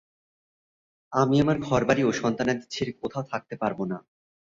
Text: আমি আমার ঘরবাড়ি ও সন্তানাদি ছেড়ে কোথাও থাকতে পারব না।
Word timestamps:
আমি 1.13 1.35
আমার 1.39 1.57
ঘরবাড়ি 1.59 2.01
ও 2.03 2.11
সন্তানাদি 2.21 2.65
ছেড়ে 2.69 2.91
কোথাও 3.01 3.23
থাকতে 3.31 3.55
পারব 3.61 3.79
না। 3.85 3.97